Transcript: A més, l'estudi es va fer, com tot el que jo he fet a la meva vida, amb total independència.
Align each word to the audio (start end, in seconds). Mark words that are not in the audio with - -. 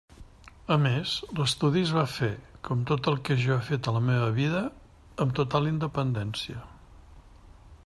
A 0.75 0.77
més, 0.83 1.11
l'estudi 1.39 1.83
es 1.87 1.91
va 1.97 2.05
fer, 2.13 2.29
com 2.69 2.81
tot 2.93 3.11
el 3.13 3.19
que 3.29 3.37
jo 3.43 3.57
he 3.59 3.67
fet 3.69 3.91
a 3.91 3.95
la 3.99 4.03
meva 4.07 4.33
vida, 4.41 4.65
amb 5.27 5.39
total 5.43 5.71
independència. 5.75 6.67